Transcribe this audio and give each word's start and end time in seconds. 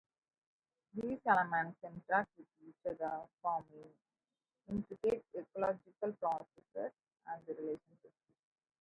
These 0.95 1.19
elements 1.27 1.77
interact 1.83 2.27
with 2.35 2.47
each 2.67 2.87
other, 2.91 3.21
forming 3.43 3.93
intricate 4.67 5.23
ecological 5.35 6.13
processes 6.13 6.91
and 7.27 7.47
relationships. 7.47 8.15